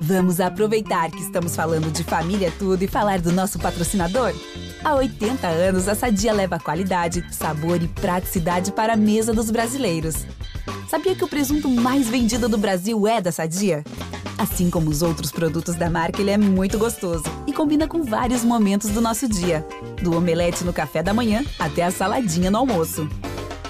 Vamos 0.00 0.40
aproveitar 0.40 1.10
que 1.10 1.20
estamos 1.20 1.56
falando 1.56 1.90
de 1.90 2.04
família 2.04 2.52
tudo 2.58 2.82
e 2.82 2.86
falar 2.86 3.20
do 3.20 3.32
nosso 3.32 3.58
patrocinador? 3.58 4.32
Há 4.84 4.94
80 4.94 5.46
anos, 5.46 5.88
a 5.88 5.94
Sadia 5.94 6.32
leva 6.32 6.60
qualidade, 6.60 7.24
sabor 7.32 7.82
e 7.82 7.88
praticidade 7.88 8.70
para 8.72 8.92
a 8.92 8.96
mesa 8.96 9.32
dos 9.32 9.50
brasileiros. 9.50 10.24
Sabia 10.88 11.14
que 11.14 11.24
o 11.24 11.28
presunto 11.28 11.68
mais 11.68 12.08
vendido 12.08 12.48
do 12.48 12.56
Brasil 12.56 13.06
é 13.08 13.20
da 13.20 13.32
Sadia? 13.32 13.82
Assim 14.38 14.70
como 14.70 14.90
os 14.90 15.02
outros 15.02 15.32
produtos 15.32 15.74
da 15.74 15.90
marca, 15.90 16.20
ele 16.20 16.30
é 16.30 16.38
muito 16.38 16.78
gostoso 16.78 17.24
e 17.46 17.52
combina 17.52 17.88
com 17.88 18.04
vários 18.04 18.44
momentos 18.44 18.90
do 18.90 19.00
nosso 19.00 19.26
dia, 19.26 19.66
do 20.02 20.16
omelete 20.16 20.62
no 20.62 20.72
café 20.72 21.02
da 21.02 21.14
manhã 21.14 21.42
até 21.58 21.82
a 21.82 21.90
saladinha 21.90 22.50
no 22.50 22.58
almoço. 22.58 23.08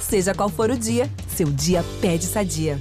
Seja 0.08 0.32
qual 0.32 0.48
for 0.48 0.70
o 0.70 0.78
dia, 0.78 1.10
seu 1.26 1.48
dia 1.48 1.84
pede 2.00 2.26
Sadia. 2.26 2.80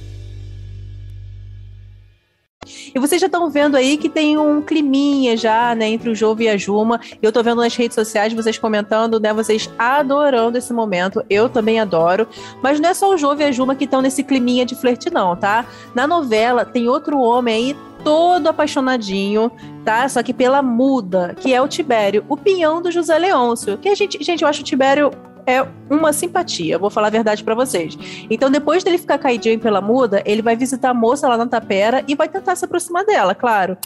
E 2.94 2.98
vocês 3.00 3.20
já 3.20 3.26
estão 3.26 3.50
vendo 3.50 3.76
aí 3.76 3.96
que 3.96 4.08
tem 4.08 4.38
um 4.38 4.62
climinha 4.62 5.36
já, 5.36 5.74
né, 5.74 5.88
entre 5.88 6.08
o 6.08 6.14
Jove 6.14 6.44
e 6.44 6.48
a 6.48 6.56
Juma. 6.56 7.00
Eu 7.20 7.32
tô 7.32 7.42
vendo 7.42 7.60
nas 7.60 7.74
redes 7.74 7.96
sociais 7.96 8.32
vocês 8.32 8.58
comentando, 8.58 9.18
né, 9.18 9.32
vocês 9.32 9.68
adorando 9.76 10.56
esse 10.56 10.72
momento. 10.72 11.20
Eu 11.28 11.48
também 11.48 11.80
adoro. 11.80 12.28
Mas 12.62 12.78
não 12.78 12.90
é 12.90 12.94
só 12.94 13.12
o 13.12 13.18
Jove 13.18 13.42
e 13.42 13.46
a 13.48 13.52
Juma 13.52 13.74
que 13.74 13.84
estão 13.84 14.00
nesse 14.00 14.22
climinha 14.22 14.64
de 14.64 14.76
flerte 14.76 15.10
não, 15.10 15.34
tá? 15.34 15.66
Na 15.96 16.06
novela 16.06 16.64
tem 16.64 16.88
outro 16.88 17.18
homem 17.18 17.54
aí 17.54 17.76
todo 18.04 18.46
apaixonadinho, 18.46 19.50
tá? 19.84 20.08
Só 20.08 20.22
que 20.22 20.32
pela 20.32 20.62
muda, 20.62 21.34
que 21.40 21.52
é 21.52 21.60
o 21.60 21.66
Tibério, 21.66 22.24
o 22.28 22.36
pinhão 22.36 22.80
do 22.80 22.92
José 22.92 23.18
Leôncio. 23.18 23.76
Que 23.78 23.88
a 23.88 23.96
gente, 23.96 24.22
gente, 24.22 24.42
eu 24.42 24.48
acho 24.48 24.60
o 24.60 24.64
Tibério 24.64 25.10
é 25.46 25.64
uma 25.88 26.12
simpatia, 26.12 26.78
vou 26.78 26.90
falar 26.90 27.06
a 27.06 27.10
verdade 27.10 27.44
para 27.44 27.54
vocês. 27.54 27.96
Então, 28.28 28.50
depois 28.50 28.82
dele 28.82 28.98
ficar 28.98 29.18
caidinho 29.18 29.58
pela 29.58 29.80
muda, 29.80 30.22
ele 30.26 30.42
vai 30.42 30.56
visitar 30.56 30.90
a 30.90 30.94
moça 30.94 31.28
lá 31.28 31.36
na 31.36 31.46
tapera 31.46 32.04
e 32.08 32.14
vai 32.14 32.28
tentar 32.28 32.56
se 32.56 32.64
aproximar 32.64 33.04
dela, 33.04 33.34
claro. 33.34 33.78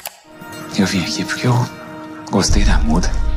Eu 0.79 0.87
vim 0.87 1.03
aqui 1.03 1.25
porque 1.25 1.47
eu 1.47 1.55
gostei 2.31 2.65
da 2.65 2.79
muda. 2.79 3.30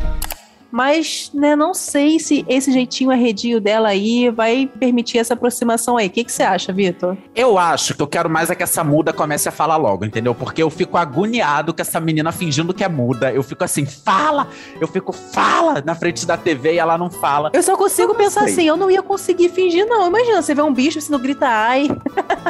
Mas, 0.74 1.30
né, 1.36 1.56
não 1.56 1.72
sei 1.72 2.20
se 2.20 2.44
esse 2.50 2.72
jeitinho 2.72 3.12
arredio 3.12 3.62
dela 3.62 3.90
aí 3.90 4.32
vai 4.32 4.68
permitir 4.80 5.20
essa 5.20 5.36
aproximação 5.36 5.98
aí. 5.98 6.08
O 6.08 6.10
que, 6.10 6.24
que 6.24 6.32
você 6.32 6.42
acha, 6.42 6.74
Vitor? 6.74 7.16
Eu 7.36 7.60
acho 7.60 7.94
que 7.94 8.02
eu 8.02 8.08
quero 8.08 8.28
mais 8.28 8.50
é 8.50 8.56
que 8.56 8.64
essa 8.64 8.84
muda 8.84 9.14
comece 9.14 9.48
a 9.48 9.52
falar 9.52 9.78
logo, 9.78 10.04
entendeu? 10.04 10.34
Porque 10.34 10.64
eu 10.64 10.72
fico 10.72 10.98
agoniado 10.98 11.76
com 11.76 11.80
essa 11.80 12.00
menina 12.00 12.32
fingindo 12.32 12.74
que 12.74 12.84
é 12.84 12.90
muda. 12.90 13.32
Eu 13.32 13.44
fico 13.44 13.64
assim, 13.64 13.86
fala! 13.86 14.48
Eu 14.82 14.88
fico, 14.88 15.14
fala! 15.14 15.84
Na 15.86 15.94
frente 15.94 16.26
da 16.26 16.38
TV 16.38 16.74
e 16.74 16.80
ela 16.80 16.98
não 16.98 17.12
fala. 17.12 17.52
Eu 17.54 17.62
só 17.62 17.78
consigo 17.78 18.14
eu 18.14 18.16
pensar 18.16 18.42
sei. 18.46 18.54
assim, 18.54 18.64
eu 18.68 18.76
não 18.76 18.90
ia 18.90 19.04
conseguir 19.04 19.50
fingir, 19.50 19.86
não. 19.86 20.08
Imagina, 20.08 20.42
você 20.42 20.56
vê 20.56 20.64
um 20.64 20.74
bicho, 20.74 21.00
você 21.00 21.12
não 21.12 21.20
grita 21.20 21.48
ai. 21.48 21.88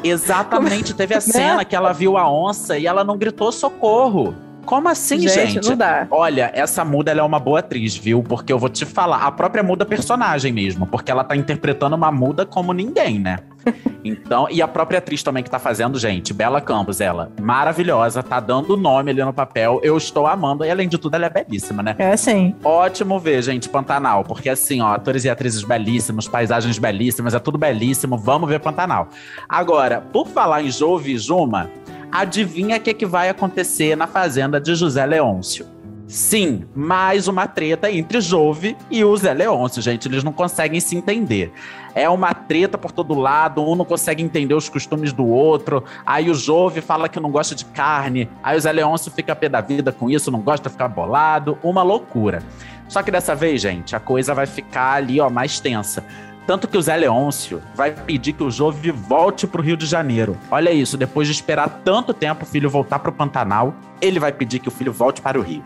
Exatamente. 0.01 0.93
Teve 0.93 1.13
a 1.13 1.19
cena 1.21 1.57
né? 1.57 1.65
que 1.65 1.75
ela 1.75 1.91
viu 1.91 2.17
a 2.17 2.31
onça 2.31 2.77
e 2.77 2.87
ela 2.87 3.03
não 3.03 3.17
gritou 3.17 3.51
socorro. 3.51 4.33
Como 4.65 4.87
assim, 4.89 5.27
gente? 5.27 5.53
Gente, 5.53 5.69
não 5.69 5.77
dá. 5.77 6.07
Olha, 6.09 6.51
essa 6.53 6.83
muda 6.83 7.11
ela 7.11 7.21
é 7.21 7.23
uma 7.23 7.39
boa 7.39 7.59
atriz, 7.59 7.95
viu? 7.95 8.23
Porque 8.23 8.51
eu 8.51 8.59
vou 8.59 8.69
te 8.69 8.85
falar, 8.85 9.17
a 9.17 9.31
própria 9.31 9.63
muda 9.63 9.83
é 9.83 9.87
personagem 9.87 10.51
mesmo, 10.51 10.85
porque 10.87 11.11
ela 11.11 11.23
tá 11.23 11.35
interpretando 11.35 11.95
uma 11.95 12.11
muda 12.11 12.45
como 12.45 12.73
ninguém, 12.73 13.19
né? 13.19 13.39
Então, 14.05 14.47
e 14.51 14.61
a 14.61 14.67
própria 14.67 14.97
atriz 14.97 15.23
também 15.23 15.41
que 15.43 15.49
tá 15.49 15.57
fazendo, 15.57 15.97
gente, 15.97 16.33
Bela 16.33 16.59
Campos, 16.59 16.99
ela, 16.99 17.31
maravilhosa, 17.41 18.21
tá 18.21 18.37
dando 18.39 18.75
nome 18.75 19.11
ali 19.11 19.23
no 19.23 19.31
papel. 19.31 19.79
Eu 19.81 19.95
estou 19.95 20.27
amando, 20.27 20.65
e 20.65 20.69
além 20.69 20.89
de 20.89 20.97
tudo, 20.97 21.15
ela 21.15 21.27
é 21.27 21.29
belíssima, 21.29 21.81
né? 21.81 21.95
É 21.97 22.17
sim. 22.17 22.53
Ótimo 22.63 23.17
ver, 23.17 23.41
gente, 23.41 23.69
Pantanal, 23.69 24.25
porque 24.25 24.49
assim, 24.49 24.81
ó, 24.81 24.93
atores 24.93 25.23
e 25.23 25.29
atrizes 25.29 25.63
belíssimos, 25.63 26.27
paisagens 26.27 26.77
belíssimas, 26.77 27.33
é 27.33 27.39
tudo 27.39 27.57
belíssimo. 27.57 28.17
Vamos 28.17 28.49
ver 28.49 28.59
Pantanal. 28.59 29.07
Agora, 29.47 30.01
por 30.01 30.27
falar 30.27 30.61
em 30.61 30.69
Jove 30.69 31.13
e 31.13 31.17
Juma, 31.17 31.69
adivinha 32.13 32.77
o 32.77 32.79
que, 32.79 32.93
que 32.93 33.05
vai 33.07 33.27
acontecer 33.27 33.97
na 33.97 34.05
fazenda 34.05 34.61
de 34.61 34.75
José 34.75 35.03
Leôncio? 35.03 35.65
Sim, 36.07 36.65
mais 36.75 37.27
uma 37.27 37.47
treta 37.47 37.89
entre 37.89 38.21
Jove 38.21 38.77
e 38.91 39.03
o 39.03 39.17
Zé 39.17 39.33
Leôncio, 39.33 39.81
gente. 39.81 40.07
Eles 40.07 40.23
não 40.23 40.31
conseguem 40.31 40.79
se 40.79 40.95
entender. 40.95 41.51
É 41.95 42.07
uma 42.07 42.35
treta 42.35 42.77
por 42.77 42.91
todo 42.91 43.15
lado, 43.15 43.63
um 43.63 43.75
não 43.75 43.85
consegue 43.85 44.21
entender 44.21 44.53
os 44.53 44.69
costumes 44.69 45.11
do 45.11 45.25
outro. 45.25 45.83
Aí 46.05 46.29
o 46.29 46.35
Jove 46.35 46.81
fala 46.81 47.09
que 47.09 47.19
não 47.19 47.31
gosta 47.31 47.55
de 47.55 47.65
carne. 47.65 48.29
Aí 48.43 48.55
o 48.55 48.61
Zé 48.61 48.71
Leôncio 48.71 49.11
fica 49.11 49.35
pé 49.35 49.49
da 49.49 49.61
vida 49.61 49.91
com 49.91 50.07
isso, 50.07 50.29
não 50.29 50.41
gosta 50.41 50.69
de 50.69 50.73
ficar 50.73 50.89
bolado. 50.89 51.57
Uma 51.63 51.81
loucura. 51.81 52.43
Só 52.87 53.01
que 53.01 53.09
dessa 53.09 53.33
vez, 53.33 53.59
gente, 53.59 53.95
a 53.95 53.99
coisa 53.99 54.35
vai 54.35 54.45
ficar 54.45 54.93
ali, 54.93 55.19
ó, 55.19 55.31
mais 55.31 55.59
tensa. 55.59 56.03
Tanto 56.45 56.67
que 56.67 56.77
o 56.77 56.81
Zé 56.81 56.97
Leôncio 56.97 57.61
vai 57.73 57.91
pedir 57.91 58.33
que 58.33 58.43
o 58.43 58.51
Jove 58.51 58.91
volte 58.91 59.47
pro 59.47 59.61
Rio 59.61 59.77
de 59.77 59.85
Janeiro. 59.85 60.37
Olha 60.51 60.71
isso, 60.71 60.97
depois 60.97 61.27
de 61.27 61.33
esperar 61.33 61.81
tanto 61.85 62.13
tempo 62.13 62.43
o 62.43 62.45
filho 62.45 62.69
voltar 62.69 62.99
pro 62.99 63.13
Pantanal, 63.13 63.73
ele 64.01 64.19
vai 64.19 64.31
pedir 64.31 64.59
que 64.59 64.67
o 64.67 64.71
filho 64.71 64.91
volte 64.91 65.21
para 65.21 65.39
o 65.39 65.41
Rio. 65.41 65.63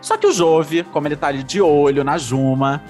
Só 0.00 0.16
que 0.16 0.26
o 0.26 0.32
Jove, 0.32 0.84
como 0.84 1.08
ele 1.08 1.16
tá 1.16 1.26
ali 1.26 1.42
de 1.42 1.60
olho 1.60 2.04
na 2.04 2.18
Juma, 2.18 2.80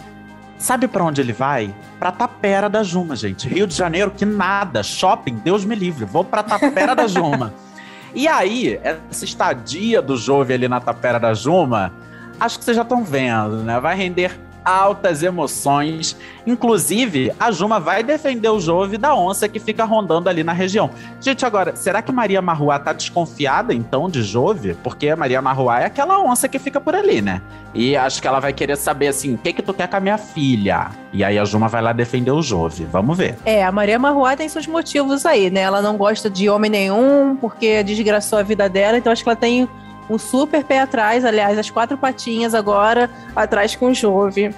sabe 0.58 0.86
para 0.86 1.04
onde 1.04 1.22
ele 1.22 1.32
vai? 1.32 1.74
Pra 1.98 2.12
Tapera 2.12 2.68
da 2.68 2.82
Juma, 2.82 3.16
gente. 3.16 3.48
Rio 3.48 3.66
de 3.66 3.74
Janeiro, 3.74 4.10
que 4.10 4.26
nada. 4.26 4.82
Shopping, 4.82 5.36
Deus 5.36 5.64
me 5.64 5.74
livre. 5.74 6.04
Vou 6.04 6.24
pra 6.24 6.42
Tapera 6.42 6.94
da 6.94 7.06
Juma. 7.06 7.52
E 8.14 8.28
aí, 8.28 8.78
essa 8.82 9.24
estadia 9.24 10.02
do 10.02 10.18
Jove 10.18 10.52
ali 10.52 10.68
na 10.68 10.78
Tapera 10.80 11.18
da 11.18 11.32
Juma, 11.32 11.94
acho 12.38 12.58
que 12.58 12.64
vocês 12.66 12.76
já 12.76 12.82
estão 12.82 13.02
vendo, 13.02 13.62
né? 13.62 13.80
Vai 13.80 13.96
render 13.96 14.38
altas 14.64 15.22
emoções. 15.22 16.16
Inclusive, 16.46 17.32
a 17.38 17.50
Juma 17.50 17.78
vai 17.78 18.02
defender 18.02 18.48
o 18.48 18.60
Jove 18.60 18.98
da 18.98 19.14
onça 19.14 19.48
que 19.48 19.60
fica 19.60 19.84
rondando 19.84 20.28
ali 20.28 20.42
na 20.42 20.52
região. 20.52 20.90
Gente, 21.20 21.46
agora, 21.46 21.76
será 21.76 22.02
que 22.02 22.10
Maria 22.12 22.42
Marruá 22.42 22.78
tá 22.78 22.92
desconfiada 22.92 23.72
então 23.72 24.08
de 24.08 24.22
Jove? 24.22 24.74
Porque 24.82 25.08
a 25.08 25.16
Maria 25.16 25.40
Marruá 25.40 25.80
é 25.80 25.86
aquela 25.86 26.20
onça 26.20 26.48
que 26.48 26.58
fica 26.58 26.80
por 26.80 26.94
ali, 26.94 27.22
né? 27.22 27.40
E 27.74 27.96
acho 27.96 28.20
que 28.20 28.28
ela 28.28 28.40
vai 28.40 28.52
querer 28.52 28.76
saber 28.76 29.08
assim: 29.08 29.34
o 29.34 29.38
que 29.38 29.52
que 29.52 29.62
tu 29.62 29.72
quer 29.72 29.88
com 29.88 29.96
a 29.96 30.00
minha 30.00 30.18
filha? 30.18 30.90
E 31.12 31.22
aí 31.22 31.38
a 31.38 31.44
Juma 31.44 31.68
vai 31.68 31.82
lá 31.82 31.92
defender 31.92 32.30
o 32.30 32.42
Jove. 32.42 32.84
Vamos 32.84 33.16
ver. 33.16 33.36
É, 33.44 33.64
a 33.64 33.72
Maria 33.72 33.98
Marruá 33.98 34.36
tem 34.36 34.48
seus 34.48 34.66
motivos 34.66 35.24
aí, 35.24 35.50
né? 35.50 35.60
Ela 35.60 35.80
não 35.80 35.96
gosta 35.96 36.28
de 36.28 36.48
homem 36.48 36.70
nenhum, 36.70 37.36
porque 37.40 37.82
desgraçou 37.82 38.38
a 38.38 38.42
vida 38.42 38.68
dela, 38.68 38.98
então 38.98 39.12
acho 39.12 39.22
que 39.22 39.28
ela 39.28 39.36
tem 39.36 39.68
um 40.08 40.18
super 40.18 40.64
pé 40.64 40.80
atrás, 40.80 41.24
aliás, 41.24 41.58
as 41.58 41.70
quatro 41.70 41.96
patinhas 41.96 42.54
agora 42.54 43.10
atrás 43.34 43.74
com 43.76 43.86
o 43.86 43.94
Jove. 43.94 44.54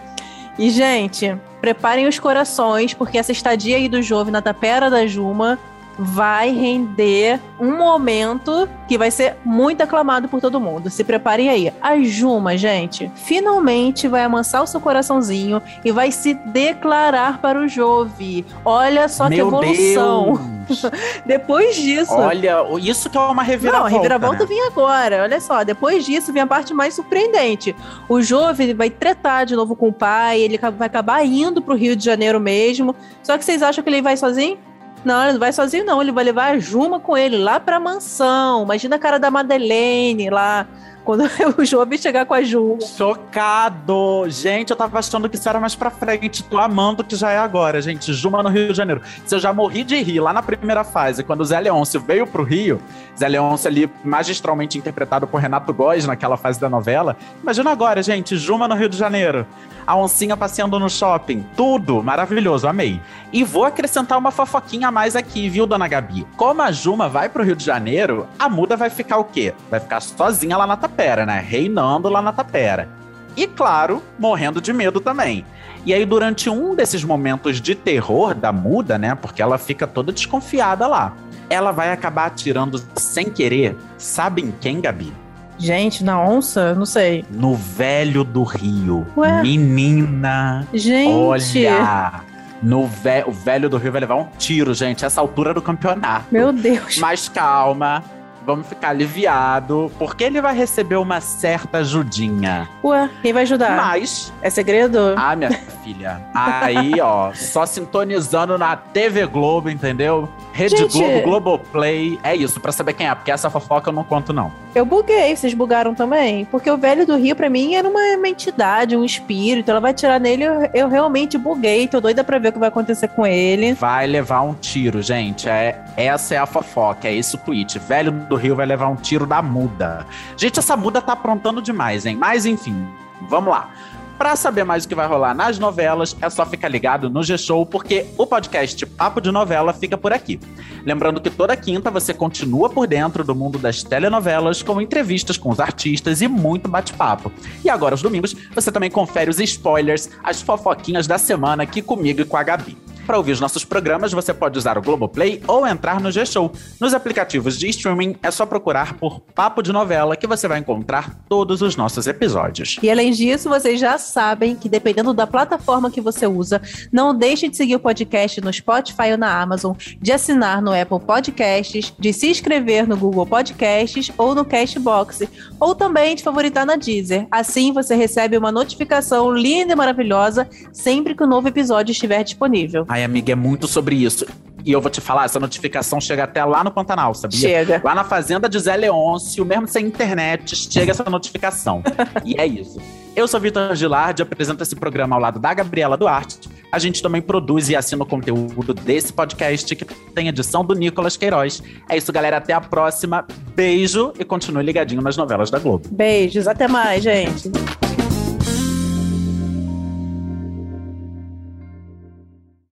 E, 0.59 0.71
gente, 0.71 1.37
preparem 1.61 2.07
os 2.07 2.19
corações, 2.19 2.95
porque 2.95 3.19
essa 3.19 3.33
estadia 3.33 3.77
aí 3.77 3.89
do 3.89 4.03
Jove 4.03 4.31
na 4.31 4.41
tapera 4.41 4.89
da 4.89 5.07
Juma 5.07 5.59
vai 5.99 6.51
render 6.51 7.41
um 7.59 7.77
momento 7.77 8.69
que 8.89 8.99
vai 8.99 9.11
ser 9.11 9.37
muito 9.45 9.83
aclamado 9.83 10.29
por 10.29 10.41
todo 10.41 10.61
mundo. 10.61 10.91
Se 10.91 11.05
preparem 11.05 11.49
aí. 11.49 11.73
A 11.81 11.99
Juma, 12.01 12.57
gente, 12.57 13.11
finalmente 13.15 14.09
vai 14.09 14.23
amansar 14.23 14.63
o 14.63 14.67
seu 14.67 14.81
coraçãozinho 14.81 15.63
e 15.85 15.93
vai 15.93 16.11
se 16.11 16.35
declarar 16.35 17.39
para 17.39 17.61
o 17.61 17.69
Jove. 17.69 18.45
Olha 18.65 19.09
só 19.09 19.29
Meu 19.29 19.49
que 19.51 19.57
evolução. 19.57 20.25
Deus. 20.35 20.41
Depois 21.25 21.77
disso. 21.77 22.13
Olha, 22.13 22.65
isso 22.81 23.11
que 23.11 23.17
é 23.17 23.21
uma 23.21 23.43
reviravolta. 23.43 23.91
Não, 23.91 23.97
a 23.97 24.01
reviravolta 24.01 24.41
né? 24.41 24.47
vem 24.47 24.67
agora. 24.67 25.23
Olha 25.23 25.41
só, 25.41 25.65
depois 25.65 26.05
disso 26.05 26.33
vem 26.33 26.43
a 26.43 26.47
parte 26.47 26.73
mais 26.73 26.95
surpreendente. 26.95 27.75
O 28.09 28.21
Jove 28.21 28.75
vai 28.75 28.91
tretar 28.91 29.47
de 29.47 29.55
novo 29.57 29.75
com 29.77 29.89
o 29.89 29.93
pai, 29.93 30.41
ele 30.41 30.59
vai 30.59 30.87
acabar 30.87 31.25
indo 31.25 31.63
pro 31.63 31.75
Rio 31.75 31.97
de 31.97 32.05
Janeiro 32.05 32.41
mesmo. 32.41 32.95
Só 33.23 33.39
que 33.39 33.45
vocês 33.45 33.63
acham 33.63 33.83
que 33.83 33.91
ele 33.91 34.03
vai 34.03 34.17
sozinho? 34.17 34.59
Não, 35.05 35.23
ele 35.23 35.33
não 35.35 35.41
vai 35.41 35.53
sozinho, 35.53 35.85
não. 35.85 36.01
Ele 36.01 36.13
vai 36.13 36.25
levar 36.25 36.55
a 36.55 36.59
Juma 36.59 36.99
com 36.99 37.17
ele 37.17 37.37
lá 37.37 37.61
pra 37.61 37.79
mansão. 37.79 38.63
Imagina 38.63 38.97
a 38.97 38.99
cara 38.99 39.19
da 39.19 39.31
Madeleine 39.31 40.31
lá, 40.31 40.67
quando 41.05 41.25
o 41.59 41.65
Jove 41.65 41.99
chegar 41.99 42.25
com 42.27 42.35
a 42.35 42.43
Juma. 42.43 42.81
Chocado! 42.81 44.25
Gente, 44.29 44.71
eu 44.71 44.77
tava 44.77 44.99
achando 44.99 45.29
que 45.29 45.37
isso 45.37 45.49
era 45.49 45.61
mais 45.61 45.75
pra 45.75 45.91
frente. 45.91 46.43
Tô 46.43 46.59
amando 46.59 47.05
que 47.05 47.15
já 47.15 47.31
é 47.31 47.39
agora, 47.39 47.81
gente. 47.81 48.13
Juma 48.13 48.43
no 48.43 48.49
Rio 48.49 48.69
de 48.69 48.75
Janeiro. 48.75 49.03
Se 49.27 49.35
eu 49.35 49.39
já 49.39 49.53
morri 49.53 49.85
de 49.85 50.03
rir 50.03 50.21
lá 50.21 50.33
na 50.33 50.43
primeira 50.43 50.83
fase, 50.83 51.23
quando 51.23 51.43
o 51.43 51.45
Zé 51.45 51.61
Leôncio 51.61 52.01
veio 52.01 52.27
pro 52.27 52.43
Rio, 52.43 52.81
Zé 53.19 53.29
Leôncio 53.29 53.69
ali 53.69 53.91
magistralmente 54.03 54.79
interpretado 54.79 55.27
por 55.27 55.41
Renato 55.41 55.73
Góes 55.73 56.07
naquela 56.07 56.37
fase 56.37 56.59
da 56.59 56.69
novela. 56.69 57.17
Imagina 57.43 57.71
agora, 57.71 58.03
gente, 58.03 58.37
Juma 58.37 58.67
no 58.67 58.75
Rio 58.75 58.89
de 58.89 58.97
Janeiro. 58.97 59.47
A 59.87 59.95
oncinha 59.97 60.37
passeando 60.37 60.79
no 60.81 60.89
shopping. 60.89 61.45
Tudo 61.55 62.03
maravilhoso, 62.03 62.67
amei. 62.67 63.01
E 63.31 63.45
vou 63.45 63.65
acrescentar 63.65 64.17
uma 64.17 64.31
fofoquinha 64.31 64.89
a 64.89 64.93
mais 64.93 65.15
aqui, 65.15 65.49
viu, 65.49 65.67
dona 65.67 65.87
Gabi? 65.87 66.27
Como 66.37 66.63
a 66.63 66.73
Juma 66.73 67.09
vai 67.09 67.29
pro 67.29 67.45
Rio 67.45 67.55
de 67.55 67.65
Janeiro, 67.65 68.27
a 68.39 68.49
muda 68.49 68.77
vai 68.77 68.89
ficar 68.89 69.19
o 69.19 69.25
quê? 69.25 69.53
Vai 69.71 69.81
ficar 69.81 70.01
sozinha 70.01 70.57
lá 70.57 70.67
na 70.67 70.77
tapera, 70.95 71.27
né? 71.27 71.45
Reinando 71.47 72.09
lá 72.09 72.23
na 72.23 72.33
tapera. 72.33 72.89
E 73.37 73.47
claro, 73.47 74.03
morrendo 74.19 74.61
de 74.61 74.73
medo 74.73 75.01
também. 75.01 75.45
E 75.85 75.93
aí, 75.93 76.07
durante 76.07 76.49
um 76.49 76.75
desses 76.75 77.05
momentos 77.05 77.61
de 77.61 77.75
terror 77.75 78.35
da 78.35 78.53
muda, 78.53 78.97
né? 78.97 79.15
Porque 79.15 79.43
ela 79.43 79.59
fica 79.59 79.87
toda 79.87 80.13
desconfiada 80.13 80.87
lá. 80.87 81.13
Ela 81.51 81.73
vai 81.73 81.93
acabar 81.93 82.27
atirando 82.27 82.81
sem 82.97 83.29
querer. 83.29 83.77
Sabem 83.99 84.55
quem, 84.61 84.81
Gabi? 84.81 85.13
Gente, 85.59 86.03
na 86.03 86.21
onça? 86.21 86.75
Não 86.75 86.87
sei. 86.87 87.25
No 87.31 87.55
velho 87.55 88.25
do 88.25 88.43
Rio. 88.43 89.07
Ué? 89.17 89.43
Menina. 89.43 90.67
Gente. 90.73 91.13
Olha. 91.13 92.23
No 92.63 92.87
ve 92.87 93.23
o 93.27 93.31
velho 93.31 93.69
do 93.69 93.77
Rio 93.77 93.93
vai 93.93 94.01
levar 94.01 94.15
um 94.15 94.27
tiro, 94.39 94.73
gente. 94.73 95.05
Essa 95.05 95.21
altura 95.21 95.53
do 95.53 95.61
campeonato. 95.61 96.27
Meu 96.31 96.51
Deus. 96.51 96.97
Mas 96.97 97.29
calma. 97.29 98.03
Vamos 98.47 98.67
ficar 98.67 98.91
aliviado, 98.91 99.91
porque 99.99 100.23
ele 100.25 100.41
vai 100.41 100.55
receber 100.55 100.97
uma 100.97 101.21
certa 101.21 101.79
ajudinha. 101.79 102.69
Ué, 102.83 103.09
quem 103.23 103.33
vai 103.33 103.43
ajudar? 103.45 103.77
Mas 103.77 104.33
É 104.43 104.51
segredo? 104.51 105.15
ah, 105.17 105.35
minha 105.35 105.51
filha. 105.85 106.23
Aí, 106.33 106.99
ó, 107.01 107.33
só 107.35 107.67
sintonizando 107.67 108.57
na 108.57 108.75
TV 108.75 109.27
Globo, 109.27 109.69
entendeu? 109.69 110.29
Rede 110.53 110.79
Gente. 110.79 110.99
Globo, 110.99 111.23
Globoplay. 111.23 112.19
É 112.23 112.35
isso, 112.35 112.59
pra 112.59 112.73
saber 112.73 112.95
quem 112.95 113.07
é, 113.07 113.15
porque 113.15 113.31
essa 113.31 113.51
fofoca 113.51 113.91
eu 113.91 113.93
não 113.93 114.03
conto, 114.03 114.33
não. 114.33 114.51
Eu 114.75 114.87
buguei, 114.87 115.37
vocês 115.37 115.53
bugaram 115.53 115.95
também? 115.95 116.47
Porque 116.47 116.71
o 116.71 116.79
velho 116.79 117.07
do 117.07 117.17
Rio, 117.17 117.37
pra 117.37 117.51
mim, 117.51 117.75
era 117.75 117.87
uma, 117.87 118.01
uma 118.17 118.29
entidade, 118.29 118.97
um 118.97 119.05
espírito. 119.05 119.71
Ela 119.71 119.81
vai 119.81 119.93
tirar 119.93 120.19
nele, 120.19 120.45
eu, 120.45 120.71
eu 120.73 120.89
realmente 120.89 121.37
buguei. 121.37 121.87
Tô 121.87 122.01
doida 122.01 122.25
pra 122.25 122.39
ver 122.39 122.49
o 122.49 122.53
que 122.53 122.59
vai 122.59 122.69
acontecer 122.69 123.09
com 123.09 123.27
ele. 123.27 123.75
Vai 123.75 124.07
levar 124.07 124.41
um 124.41 124.55
tiro, 124.55 125.03
gente. 125.03 125.49
É, 125.49 125.85
essa 125.97 126.35
é 126.35 126.39
a 126.39 126.47
fofoca, 126.47 127.09
é 127.09 127.15
esse 127.15 127.37
o 127.37 127.39
tweet. 127.39 127.79
Velho 127.79 128.11
do 128.11 128.37
Rio 128.37 128.57
vai 128.57 128.67
levar 128.67 128.89
um 128.89 128.97
tiro 128.97 129.27
da 129.27 129.43
muda. 129.43 130.07
Gente, 130.37 130.59
essa 130.59 130.77
muda 130.77 131.03
tá 131.03 131.13
aprontando 131.13 131.61
demais, 131.61 132.07
hein? 132.07 132.17
Mas 132.17 132.47
enfim, 132.47 132.87
vamos 133.29 133.51
lá. 133.51 133.71
Pra 134.19 134.37
saber 134.37 134.63
mais 134.63 134.85
o 134.85 134.89
que 134.89 134.95
vai 134.95 135.09
rolar 135.09 135.35
nas 135.35 135.59
novelas, 135.59 136.17
é 136.21 136.31
só 136.31 136.47
ficar 136.47 136.69
ligado 136.69 137.11
no 137.11 137.23
G-Show, 137.23 137.67
porque 137.67 138.07
o 138.17 138.27
podcast 138.27 138.87
Papo 138.87 139.21
de 139.21 139.31
Novela 139.33 139.73
fica 139.73 139.99
por 139.99 140.13
aqui. 140.13 140.39
Lembrando 140.87 141.21
que 141.21 141.29
toda 141.29 141.57
quinta 141.57 141.91
você 141.91 142.15
continua 142.15 142.71
por 142.71 142.87
dentro 142.87 143.25
do 143.25 143.35
mundo 143.35 143.59
das 143.59 143.83
telenovelas, 143.83 144.63
com 144.63 144.81
entrevistas 144.81 145.37
com 145.37 145.51
os 145.51 145.59
artistas 145.59 146.23
e 146.23 146.29
muito 146.29 146.69
bate-papo. 146.69 147.33
E 147.65 147.69
agora, 147.69 147.95
aos 147.95 148.03
domingos, 148.03 148.37
você 148.55 148.71
também 148.71 148.91
confere 148.91 149.31
os 149.31 149.41
spoilers, 149.41 150.09
as 150.23 150.41
fofoquinhas 150.41 151.09
da 151.09 151.19
semana 151.19 151.65
aqui 151.65 151.83
comigo 151.83 152.21
e 152.21 152.25
com 152.25 152.37
a 152.37 152.43
Gabi. 152.43 152.77
Para 153.07 153.19
ouvir 153.19 153.33
os 153.33 153.41
nossos 153.41 153.65
programas, 153.65 154.13
você 154.13 154.33
pode 154.33 154.59
usar 154.59 154.79
o 154.79 154.83
Globoplay 154.83 155.43
ou 155.47 155.67
entrar 155.67 156.01
no 156.01 156.11
G-Show. 156.11 156.51
Nos 156.81 156.95
aplicativos 156.95 157.59
de 157.59 157.69
streaming, 157.69 158.17
é 158.23 158.31
só 158.31 158.47
procurar 158.47 158.95
por 158.95 159.21
Papo 159.21 159.63
de 159.63 159.73
Novela 159.73 160.17
que 160.17 160.27
você 160.27 160.49
vai 160.49 160.59
encontrar 160.59 161.15
todos 161.29 161.61
os 161.61 161.77
nossos 161.77 162.07
episódios. 162.07 162.79
E 162.83 162.91
além 162.91 163.11
disso, 163.11 163.51
vocês 163.51 163.79
já 163.79 163.99
sabem 163.99 164.57
que 164.57 164.71
dependendo 164.71 165.13
da 165.13 165.27
plataforma 165.27 165.91
que 165.91 166.01
você 166.01 166.27
usa, 166.27 166.63
não 166.91 167.15
deixe 167.15 167.47
de 167.47 167.57
seguir 167.57 167.77
o 167.77 167.81
podcast 167.81 168.41
no 168.41 168.53
Spotify 168.53 169.13
ou 169.13 169.19
na 169.19 169.39
Amazon, 169.39 169.77
de 170.01 170.11
assinar 170.11 170.63
no 170.63 170.73
Apple 170.73 171.01
Podcasts, 171.01 171.93
de 171.99 172.13
se 172.13 172.31
inscrever 172.31 172.89
no 172.89 172.97
Google 172.97 173.27
Podcasts 173.27 174.11
ou 174.17 174.35
no 174.35 174.47
Castbox, 174.47 175.25
ou 175.61 175.75
também 175.75 176.15
de 176.15 176.23
favoritar 176.23 176.65
na 176.65 176.77
Deezer. 176.77 177.27
Assim 177.31 177.71
você 177.71 177.95
recebe 177.95 178.39
uma 178.39 178.51
notificação 178.51 179.35
linda 179.35 179.75
e 179.75 179.77
maravilhosa 179.77 180.49
sempre 180.73 181.15
que 181.15 181.23
o 181.23 181.27
novo 181.27 181.49
episódio 181.49 181.93
estiver 181.93 182.25
disponível. 182.25 182.87
Ai, 182.95 183.03
amiga, 183.03 183.33
é 183.33 183.35
muito 183.35 183.67
sobre 183.67 183.97
isso. 183.97 184.25
E 184.65 184.71
eu 184.71 184.81
vou 184.81 184.89
te 184.89 185.01
falar, 185.01 185.25
essa 185.25 185.41
notificação 185.41 186.01
chega 186.01 186.23
até 186.23 186.45
lá 186.45 186.63
no 186.63 186.71
Pantanal, 186.71 187.13
sabia? 187.13 187.41
Chega. 187.41 187.81
Lá 187.83 187.93
na 187.93 188.05
fazenda 188.05 188.49
de 188.49 188.57
Zé 188.57 188.77
Leôncio, 188.77 189.45
mesmo 189.45 189.67
sem 189.67 189.85
internet, 189.87 190.55
chega 190.55 190.93
essa 190.93 191.03
notificação. 191.11 191.83
e 192.25 192.41
é 192.41 192.47
isso. 192.47 192.81
Eu 193.17 193.27
sou 193.27 193.41
Vitor 193.41 193.75
Gilardi, 193.75 194.23
apresento 194.23 194.63
esse 194.63 194.77
programa 194.77 195.17
ao 195.17 195.21
lado 195.21 195.41
da 195.41 195.53
Gabriela 195.53 195.97
Duarte. 195.97 196.49
A 196.71 196.79
gente 196.79 197.03
também 197.03 197.21
produz 197.21 197.69
e 197.69 197.75
assina 197.75 198.05
o 198.05 198.07
conteúdo 198.07 198.73
desse 198.73 199.13
podcast, 199.13 199.75
que 199.75 199.85
tem 199.85 200.29
edição 200.29 200.65
do 200.65 200.73
Nicolas 200.73 201.17
Queiroz. 201.17 201.65
É 201.89 201.97
isso, 201.97 202.13
galera. 202.13 202.37
Até 202.37 202.53
a 202.53 202.61
próxima. 202.61 203.27
Beijo 203.57 204.13
e 204.17 204.25
continue 204.25 204.63
ligadinho 204.63 205.03
nas 205.03 205.17
novelas 205.17 205.51
da 205.51 205.59
Globo. 205.59 205.89
Beijos, 205.91 206.47
até 206.47 206.69
mais, 206.69 207.03
gente. 207.03 207.51